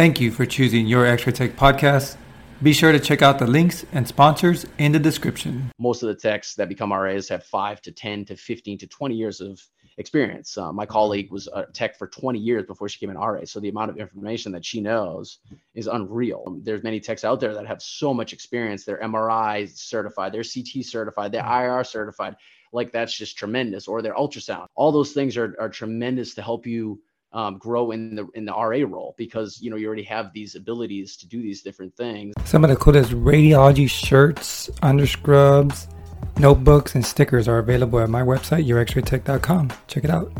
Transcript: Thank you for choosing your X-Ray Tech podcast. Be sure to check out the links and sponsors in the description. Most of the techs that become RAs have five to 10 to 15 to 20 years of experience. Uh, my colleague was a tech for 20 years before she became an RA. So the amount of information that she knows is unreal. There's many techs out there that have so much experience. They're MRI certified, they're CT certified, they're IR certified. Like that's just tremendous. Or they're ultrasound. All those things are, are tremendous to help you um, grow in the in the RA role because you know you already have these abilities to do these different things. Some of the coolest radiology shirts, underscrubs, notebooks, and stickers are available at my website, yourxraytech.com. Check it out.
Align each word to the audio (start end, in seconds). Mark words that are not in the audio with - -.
Thank 0.00 0.18
you 0.18 0.30
for 0.30 0.46
choosing 0.46 0.86
your 0.86 1.04
X-Ray 1.04 1.34
Tech 1.34 1.56
podcast. 1.56 2.16
Be 2.62 2.72
sure 2.72 2.90
to 2.90 2.98
check 2.98 3.20
out 3.20 3.38
the 3.38 3.46
links 3.46 3.84
and 3.92 4.08
sponsors 4.08 4.64
in 4.78 4.92
the 4.92 4.98
description. 4.98 5.70
Most 5.78 6.02
of 6.02 6.08
the 6.08 6.14
techs 6.14 6.54
that 6.54 6.70
become 6.70 6.90
RAs 6.90 7.28
have 7.28 7.44
five 7.44 7.82
to 7.82 7.92
10 7.92 8.24
to 8.24 8.36
15 8.36 8.78
to 8.78 8.86
20 8.86 9.14
years 9.14 9.42
of 9.42 9.60
experience. 9.98 10.56
Uh, 10.56 10.72
my 10.72 10.86
colleague 10.86 11.30
was 11.30 11.48
a 11.48 11.66
tech 11.74 11.98
for 11.98 12.06
20 12.06 12.38
years 12.38 12.64
before 12.64 12.88
she 12.88 12.96
became 12.96 13.14
an 13.14 13.20
RA. 13.20 13.44
So 13.44 13.60
the 13.60 13.68
amount 13.68 13.90
of 13.90 13.98
information 13.98 14.52
that 14.52 14.64
she 14.64 14.80
knows 14.80 15.40
is 15.74 15.86
unreal. 15.86 16.46
There's 16.62 16.82
many 16.82 16.98
techs 16.98 17.22
out 17.22 17.38
there 17.38 17.52
that 17.52 17.66
have 17.66 17.82
so 17.82 18.14
much 18.14 18.32
experience. 18.32 18.86
They're 18.86 19.02
MRI 19.02 19.68
certified, 19.68 20.32
they're 20.32 20.42
CT 20.42 20.82
certified, 20.82 21.30
they're 21.30 21.44
IR 21.44 21.84
certified. 21.84 22.36
Like 22.72 22.90
that's 22.90 23.14
just 23.14 23.36
tremendous. 23.36 23.86
Or 23.86 24.00
they're 24.00 24.14
ultrasound. 24.14 24.64
All 24.76 24.92
those 24.92 25.12
things 25.12 25.36
are, 25.36 25.54
are 25.60 25.68
tremendous 25.68 26.34
to 26.36 26.42
help 26.42 26.66
you 26.66 27.02
um, 27.32 27.58
grow 27.58 27.92
in 27.92 28.14
the 28.16 28.26
in 28.34 28.44
the 28.44 28.52
RA 28.52 28.84
role 28.86 29.14
because 29.16 29.60
you 29.60 29.70
know 29.70 29.76
you 29.76 29.86
already 29.86 30.02
have 30.02 30.32
these 30.32 30.54
abilities 30.54 31.16
to 31.18 31.26
do 31.26 31.40
these 31.42 31.62
different 31.62 31.96
things. 31.96 32.34
Some 32.44 32.64
of 32.64 32.70
the 32.70 32.76
coolest 32.76 33.12
radiology 33.12 33.88
shirts, 33.88 34.68
underscrubs, 34.82 35.86
notebooks, 36.38 36.94
and 36.94 37.04
stickers 37.04 37.48
are 37.48 37.58
available 37.58 38.00
at 38.00 38.10
my 38.10 38.22
website, 38.22 38.66
yourxraytech.com. 38.66 39.72
Check 39.86 40.04
it 40.04 40.10
out. 40.10 40.32